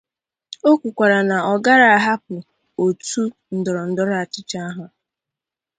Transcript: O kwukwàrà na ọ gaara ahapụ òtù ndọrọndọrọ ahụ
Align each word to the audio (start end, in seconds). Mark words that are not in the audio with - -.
O 0.69 0.71
kwukwàrà 0.79 1.19
na 1.29 1.37
ọ 1.51 1.53
gaara 1.63 1.87
ahapụ 1.97 2.35
òtù 2.83 3.21
ndọrọndọrọ 3.57 4.13
ahụ 4.23 4.83